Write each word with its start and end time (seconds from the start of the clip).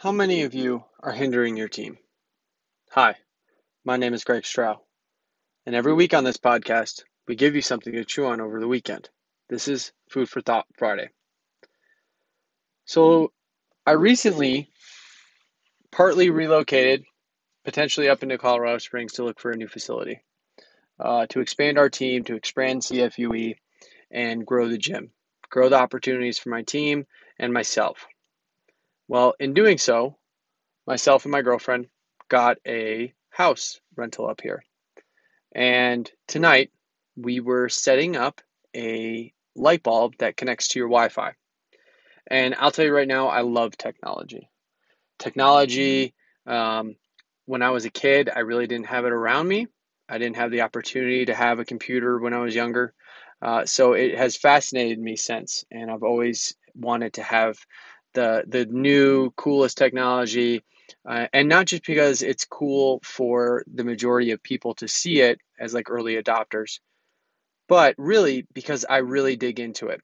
How 0.00 0.12
many 0.12 0.44
of 0.44 0.54
you 0.54 0.84
are 1.00 1.10
hindering 1.10 1.56
your 1.56 1.66
team? 1.66 1.98
Hi, 2.92 3.16
my 3.84 3.96
name 3.96 4.14
is 4.14 4.22
Greg 4.22 4.44
Strow, 4.44 4.78
and 5.66 5.74
every 5.74 5.92
week 5.92 6.14
on 6.14 6.22
this 6.22 6.36
podcast, 6.36 7.02
we 7.26 7.34
give 7.34 7.56
you 7.56 7.62
something 7.62 7.92
to 7.92 8.04
chew 8.04 8.26
on 8.26 8.40
over 8.40 8.60
the 8.60 8.68
weekend. 8.68 9.10
This 9.48 9.66
is 9.66 9.90
Food 10.08 10.28
for 10.30 10.40
Thought 10.40 10.66
Friday. 10.76 11.08
So, 12.84 13.32
I 13.84 13.94
recently 13.94 14.70
partly 15.90 16.30
relocated, 16.30 17.02
potentially 17.64 18.08
up 18.08 18.22
into 18.22 18.38
Colorado 18.38 18.78
Springs 18.78 19.14
to 19.14 19.24
look 19.24 19.40
for 19.40 19.50
a 19.50 19.56
new 19.56 19.66
facility 19.66 20.20
uh, 21.00 21.26
to 21.30 21.40
expand 21.40 21.76
our 21.76 21.90
team, 21.90 22.22
to 22.22 22.36
expand 22.36 22.82
CFUE, 22.82 23.56
and 24.12 24.46
grow 24.46 24.68
the 24.68 24.78
gym, 24.78 25.10
grow 25.50 25.68
the 25.68 25.80
opportunities 25.80 26.38
for 26.38 26.50
my 26.50 26.62
team 26.62 27.04
and 27.36 27.52
myself. 27.52 28.06
Well, 29.08 29.34
in 29.40 29.54
doing 29.54 29.78
so, 29.78 30.18
myself 30.86 31.24
and 31.24 31.32
my 31.32 31.40
girlfriend 31.40 31.86
got 32.28 32.58
a 32.66 33.14
house 33.30 33.80
rental 33.96 34.28
up 34.28 34.42
here. 34.42 34.62
And 35.54 36.08
tonight 36.26 36.70
we 37.16 37.40
were 37.40 37.70
setting 37.70 38.16
up 38.16 38.42
a 38.76 39.32
light 39.56 39.82
bulb 39.82 40.16
that 40.18 40.36
connects 40.36 40.68
to 40.68 40.78
your 40.78 40.88
Wi 40.88 41.08
Fi. 41.08 41.32
And 42.26 42.54
I'll 42.58 42.70
tell 42.70 42.84
you 42.84 42.94
right 42.94 43.08
now, 43.08 43.28
I 43.28 43.40
love 43.40 43.78
technology. 43.78 44.50
Technology, 45.18 46.14
um, 46.46 46.94
when 47.46 47.62
I 47.62 47.70
was 47.70 47.86
a 47.86 47.90
kid, 47.90 48.28
I 48.34 48.40
really 48.40 48.66
didn't 48.66 48.88
have 48.88 49.06
it 49.06 49.12
around 49.12 49.48
me. 49.48 49.68
I 50.06 50.18
didn't 50.18 50.36
have 50.36 50.50
the 50.50 50.60
opportunity 50.60 51.24
to 51.24 51.34
have 51.34 51.58
a 51.58 51.64
computer 51.64 52.18
when 52.18 52.34
I 52.34 52.40
was 52.40 52.54
younger. 52.54 52.92
Uh, 53.40 53.64
so 53.64 53.94
it 53.94 54.18
has 54.18 54.36
fascinated 54.36 54.98
me 54.98 55.16
since, 55.16 55.64
and 55.70 55.90
I've 55.90 56.02
always 56.02 56.54
wanted 56.74 57.14
to 57.14 57.22
have 57.22 57.58
the 58.14 58.44
the 58.46 58.66
new 58.66 59.30
coolest 59.32 59.78
technology, 59.78 60.64
uh, 61.08 61.26
and 61.32 61.48
not 61.48 61.66
just 61.66 61.86
because 61.86 62.22
it's 62.22 62.44
cool 62.44 63.00
for 63.02 63.64
the 63.72 63.84
majority 63.84 64.30
of 64.32 64.42
people 64.42 64.74
to 64.74 64.88
see 64.88 65.20
it 65.20 65.38
as 65.58 65.74
like 65.74 65.90
early 65.90 66.20
adopters, 66.20 66.80
but 67.68 67.94
really 67.98 68.46
because 68.54 68.84
I 68.88 68.98
really 68.98 69.36
dig 69.36 69.60
into 69.60 69.88
it. 69.88 70.00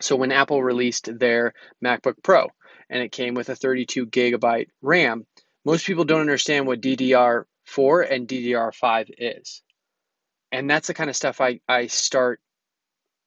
So 0.00 0.16
when 0.16 0.32
Apple 0.32 0.62
released 0.62 1.08
their 1.18 1.54
MacBook 1.84 2.22
Pro 2.22 2.48
and 2.90 3.02
it 3.02 3.12
came 3.12 3.34
with 3.34 3.48
a 3.48 3.56
32 3.56 4.06
gigabyte 4.06 4.68
RAM, 4.82 5.26
most 5.64 5.86
people 5.86 6.04
don't 6.04 6.20
understand 6.20 6.66
what 6.66 6.80
DDR4 6.80 8.10
and 8.10 8.28
DDR5 8.28 9.10
is. 9.18 9.62
And 10.52 10.70
that's 10.70 10.86
the 10.86 10.94
kind 10.94 11.10
of 11.10 11.16
stuff 11.16 11.40
I, 11.40 11.60
I 11.68 11.86
start 11.86 12.40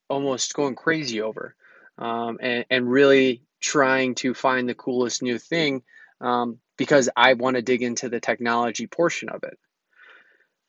almost 0.09 0.53
going 0.53 0.76
crazy 0.76 1.22
over 1.22 1.55
um, 1.98 2.38
and, 2.42 2.66
and 2.70 2.89
really 2.89 3.44
trying 3.59 4.15
to 4.15 4.33
find 4.33 4.67
the 4.67 4.75
coolest 4.75 5.21
new 5.21 5.38
thing 5.38 5.83
um, 6.21 6.59
because 6.77 7.09
I 7.15 7.33
want 7.33 7.55
to 7.55 7.61
dig 7.61 7.81
into 7.81 8.09
the 8.09 8.19
technology 8.19 8.88
portion 8.88 9.29
of 9.29 9.43
it. 9.43 9.57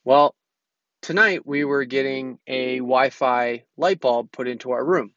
Well, 0.05 0.35
tonight 1.03 1.47
we 1.47 1.65
were 1.65 1.85
getting 1.85 2.39
a 2.47 2.79
Wi 2.79 3.11
Fi 3.11 3.65
light 3.77 4.01
bulb 4.01 4.33
put 4.33 4.49
into 4.49 4.73
our 4.73 4.85
room. 4.85 5.13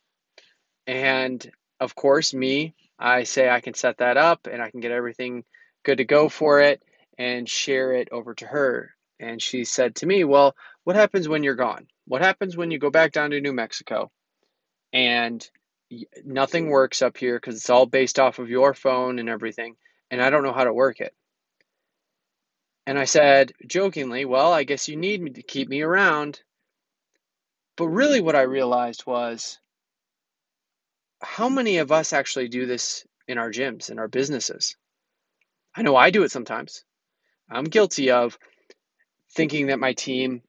And 0.87 1.49
of 1.79 1.95
course, 1.95 2.33
me, 2.33 2.75
I 2.99 3.23
say 3.23 3.49
I 3.49 3.61
can 3.61 3.73
set 3.73 3.97
that 3.97 4.17
up 4.17 4.47
and 4.51 4.61
I 4.61 4.69
can 4.71 4.79
get 4.79 4.91
everything 4.91 5.43
good 5.83 5.97
to 5.97 6.05
go 6.05 6.29
for 6.29 6.61
it 6.61 6.81
and 7.17 7.47
share 7.47 7.93
it 7.93 8.09
over 8.11 8.33
to 8.35 8.47
her. 8.47 8.91
And 9.19 9.41
she 9.41 9.65
said 9.65 9.95
to 9.95 10.05
me, 10.05 10.23
Well, 10.23 10.55
what 10.83 10.95
happens 10.95 11.27
when 11.27 11.43
you're 11.43 11.55
gone? 11.55 11.87
What 12.05 12.21
happens 12.21 12.57
when 12.57 12.71
you 12.71 12.79
go 12.79 12.89
back 12.89 13.11
down 13.11 13.31
to 13.31 13.41
New 13.41 13.53
Mexico 13.53 14.11
and 14.91 15.49
nothing 16.23 16.69
works 16.69 17.01
up 17.01 17.17
here 17.17 17.37
because 17.37 17.55
it's 17.55 17.69
all 17.69 17.85
based 17.85 18.19
off 18.19 18.39
of 18.39 18.49
your 18.49 18.73
phone 18.73 19.19
and 19.19 19.29
everything, 19.29 19.75
and 20.11 20.21
I 20.21 20.29
don't 20.29 20.43
know 20.43 20.53
how 20.53 20.63
to 20.63 20.73
work 20.73 20.99
it. 20.99 21.13
And 22.85 22.99
I 22.99 23.05
said 23.05 23.53
jokingly, 23.65 24.25
Well, 24.25 24.51
I 24.51 24.63
guess 24.63 24.87
you 24.87 24.97
need 24.97 25.21
me 25.21 25.31
to 25.31 25.43
keep 25.43 25.69
me 25.69 25.81
around. 25.81 26.41
But 27.75 27.87
really, 27.87 28.21
what 28.21 28.35
I 28.35 28.43
realized 28.43 29.05
was 29.05 29.59
how 31.21 31.49
many 31.49 31.77
of 31.77 31.91
us 31.91 32.13
actually 32.13 32.49
do 32.49 32.65
this 32.65 33.05
in 33.27 33.37
our 33.37 33.51
gyms, 33.51 33.89
in 33.89 33.99
our 33.99 34.07
businesses? 34.07 34.75
I 35.75 35.81
know 35.81 35.95
I 35.95 36.11
do 36.11 36.23
it 36.23 36.31
sometimes. 36.31 36.83
I'm 37.49 37.63
guilty 37.63 38.11
of 38.11 38.37
thinking 39.31 39.67
that 39.67 39.79
my 39.79 39.93
team 39.93 40.43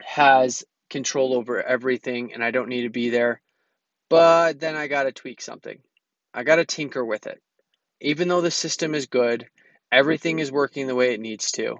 has 0.00 0.64
control 0.88 1.34
over 1.34 1.62
everything 1.62 2.32
and 2.32 2.42
I 2.42 2.50
don't 2.50 2.68
need 2.68 2.82
to 2.82 2.90
be 2.90 3.10
there 3.10 3.42
but 4.08 4.60
then 4.60 4.76
I 4.76 4.86
got 4.86 5.04
to 5.04 5.12
tweak 5.12 5.40
something. 5.40 5.78
I 6.32 6.44
got 6.44 6.56
to 6.56 6.64
tinker 6.64 7.04
with 7.04 7.26
it. 7.26 7.40
Even 8.00 8.28
though 8.28 8.40
the 8.40 8.50
system 8.50 8.94
is 8.94 9.06
good, 9.06 9.46
everything 9.90 10.38
is 10.38 10.52
working 10.52 10.86
the 10.86 10.94
way 10.94 11.14
it 11.14 11.20
needs 11.20 11.52
to, 11.52 11.78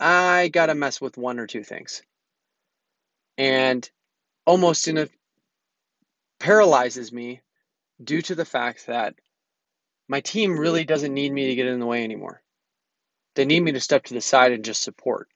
I 0.00 0.48
got 0.48 0.66
to 0.66 0.74
mess 0.74 1.00
with 1.00 1.16
one 1.16 1.38
or 1.38 1.46
two 1.46 1.62
things. 1.62 2.02
And 3.38 3.88
almost 4.46 4.88
in 4.88 4.98
a 4.98 5.08
paralyzes 6.40 7.12
me 7.12 7.40
due 8.02 8.20
to 8.22 8.34
the 8.34 8.44
fact 8.44 8.86
that 8.86 9.14
my 10.08 10.20
team 10.20 10.58
really 10.58 10.84
doesn't 10.84 11.14
need 11.14 11.32
me 11.32 11.48
to 11.48 11.54
get 11.54 11.66
in 11.66 11.78
the 11.78 11.86
way 11.86 12.02
anymore. 12.02 12.42
They 13.34 13.44
need 13.44 13.60
me 13.60 13.72
to 13.72 13.80
step 13.80 14.04
to 14.04 14.14
the 14.14 14.20
side 14.20 14.52
and 14.52 14.64
just 14.64 14.82
support. 14.82 15.28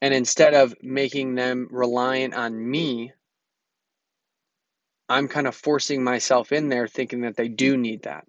And 0.00 0.14
instead 0.14 0.54
of 0.54 0.74
making 0.82 1.34
them 1.34 1.68
reliant 1.70 2.34
on 2.34 2.70
me 2.70 3.12
I'm 5.10 5.26
kind 5.26 5.48
of 5.48 5.56
forcing 5.56 6.04
myself 6.04 6.52
in 6.52 6.68
there 6.68 6.86
thinking 6.86 7.22
that 7.22 7.36
they 7.36 7.48
do 7.48 7.74
mm. 7.74 7.80
need 7.80 8.02
that. 8.04 8.26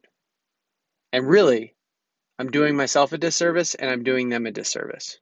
And 1.13 1.29
really, 1.29 1.75
I'm 2.39 2.49
doing 2.49 2.75
myself 2.75 3.13
a 3.13 3.19
disservice 3.19 3.75
and 3.75 3.87
I'm 3.89 4.03
doing 4.03 4.29
them 4.29 4.47
a 4.47 4.51
disservice. 4.51 5.19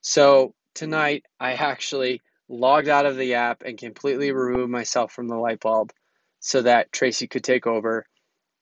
So 0.00 0.54
tonight, 0.74 1.26
I 1.38 1.52
actually 1.52 2.22
logged 2.48 2.88
out 2.88 3.04
of 3.04 3.18
the 3.18 3.34
app 3.34 3.62
and 3.62 3.76
completely 3.76 4.32
removed 4.32 4.70
myself 4.70 5.12
from 5.12 5.28
the 5.28 5.36
light 5.36 5.60
bulb 5.60 5.92
so 6.40 6.62
that 6.62 6.90
Tracy 6.90 7.26
could 7.26 7.44
take 7.44 7.66
over 7.66 8.06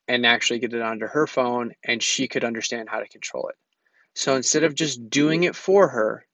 and 0.09 0.27
actually 0.27 0.59
get 0.59 0.75
it 0.75 0.83
onto 0.83 1.06
her 1.06 1.28
phone 1.28 1.73
and 1.84 2.03
she 2.03 2.27
could 2.27 2.43
understand 2.43 2.88
how 2.88 2.99
to 2.99 3.09
control 3.09 3.49
it. 3.49 3.55
So 4.17 4.34
instead 4.34 4.65
of 4.65 4.75
just 4.75 5.09
doing 5.09 5.44
it 5.44 5.55
for 5.55 5.87
her, 5.87 6.27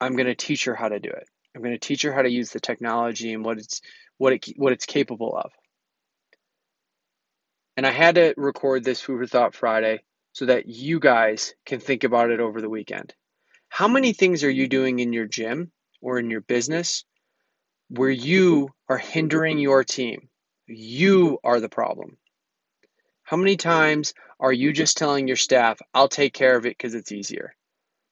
I'm 0.00 0.14
going 0.14 0.26
to 0.26 0.36
teach 0.36 0.66
her 0.66 0.76
how 0.76 0.90
to 0.90 1.00
do 1.00 1.08
it. 1.08 1.28
I'm 1.54 1.62
going 1.62 1.74
to 1.74 1.78
teach 1.78 2.02
her 2.02 2.12
how 2.12 2.22
to 2.22 2.30
use 2.30 2.50
the 2.50 2.60
technology 2.60 3.32
and 3.32 3.44
what 3.44 3.58
it's 3.58 3.80
what 4.16 4.32
it 4.32 4.46
what 4.56 4.72
it's 4.72 4.86
capable 4.86 5.36
of. 5.36 5.50
And 7.76 7.86
I 7.86 7.90
had 7.90 8.16
to 8.16 8.34
record 8.36 8.84
this 8.84 9.00
Food 9.00 9.20
for 9.20 9.26
Thought 9.26 9.54
Friday 9.54 10.02
so 10.32 10.46
that 10.46 10.66
you 10.66 11.00
guys 11.00 11.54
can 11.64 11.80
think 11.80 12.04
about 12.04 12.30
it 12.30 12.40
over 12.40 12.60
the 12.60 12.68
weekend. 12.68 13.14
How 13.68 13.88
many 13.88 14.12
things 14.12 14.44
are 14.44 14.50
you 14.50 14.68
doing 14.68 14.98
in 14.98 15.12
your 15.12 15.26
gym 15.26 15.72
or 16.00 16.18
in 16.18 16.30
your 16.30 16.40
business 16.40 17.04
where 17.88 18.10
you 18.10 18.70
are 18.88 18.98
hindering 18.98 19.58
your 19.58 19.84
team? 19.84 20.28
You 20.66 21.38
are 21.44 21.60
the 21.60 21.68
problem. 21.68 22.18
How 23.22 23.36
many 23.36 23.56
times 23.56 24.14
are 24.40 24.52
you 24.52 24.72
just 24.72 24.96
telling 24.96 25.28
your 25.28 25.36
staff, 25.36 25.78
I'll 25.92 26.08
take 26.08 26.32
care 26.32 26.56
of 26.56 26.66
it 26.66 26.76
because 26.76 26.94
it's 26.94 27.12
easier? 27.12 27.54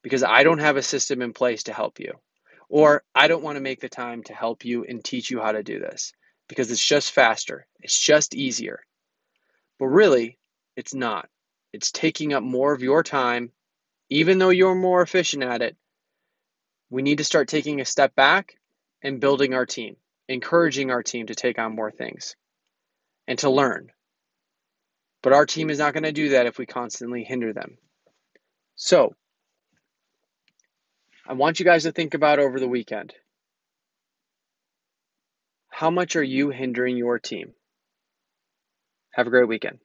Because 0.03 0.23
I 0.23 0.43
don't 0.43 0.59
have 0.59 0.77
a 0.77 0.83
system 0.83 1.23
in 1.23 1.33
place 1.33 1.65
to 1.65 1.73
help 1.73 1.99
you. 1.99 2.13
Or 2.69 3.05
I 3.15 3.29
don't 3.29 3.43
want 3.43 3.57
to 3.57 3.63
make 3.63 3.81
the 3.81 3.89
time 3.89 4.23
to 4.25 4.35
help 4.35 4.65
you 4.65 4.85
and 4.85 5.05
teach 5.05 5.31
you 5.31 5.41
how 5.41 5.53
to 5.53 5.63
do 5.63 5.79
this 5.79 6.13
because 6.49 6.71
it's 6.71 6.85
just 6.85 7.13
faster, 7.13 7.67
it's 7.81 7.99
just 7.99 8.35
easier. 8.35 8.81
But 9.79 9.87
really, 9.87 10.39
it's 10.77 10.95
not. 10.95 11.29
It's 11.73 11.91
taking 11.91 12.33
up 12.33 12.43
more 12.43 12.73
of 12.73 12.83
your 12.83 13.03
time, 13.03 13.53
even 14.09 14.39
though 14.39 14.51
you're 14.51 14.75
more 14.75 15.03
efficient 15.03 15.43
at 15.43 15.63
it. 15.63 15.77
We 16.91 17.03
need 17.03 17.19
to 17.19 17.25
start 17.25 17.49
taking 17.49 17.81
a 17.81 17.85
step 17.85 18.15
back 18.15 18.57
and 19.03 19.21
building 19.21 19.55
our 19.55 19.67
team, 19.67 19.97
encouraging 20.29 20.91
our 20.91 21.03
team 21.03 21.27
to 21.27 21.35
take 21.35 21.59
on 21.59 21.75
more 21.75 21.91
things 21.91 22.37
and 23.27 23.39
to 23.41 23.51
learn. 23.51 23.91
But 25.23 25.33
our 25.33 25.47
team 25.47 25.71
is 25.71 25.79
not 25.79 25.93
going 25.93 26.05
to 26.05 26.13
do 26.13 26.31
that 26.31 26.47
if 26.47 26.59
we 26.59 26.67
constantly 26.67 27.25
hinder 27.25 27.53
them. 27.53 27.79
So, 28.77 29.15
I 31.29 31.33
want 31.33 31.59
you 31.59 31.65
guys 31.65 31.83
to 31.85 31.93
think 31.93 32.15
about 32.15 32.39
over 32.39 32.61
the 32.61 32.69
weekend. 32.69 33.13
How 35.71 35.91
much 35.91 36.17
are 36.17 36.23
you 36.23 36.51
hindering 36.51 36.97
your 36.97 37.19
team? 37.19 37.55
Have 39.13 39.27
a 39.27 39.31
great 39.31 39.49
weekend. 39.49 39.79